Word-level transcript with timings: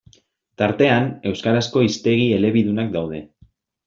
Tartean, 0.61 1.03
euskarazko 1.31 1.83
hiztegi 1.87 2.23
elebidunak 2.39 2.89
daude. 2.97 3.21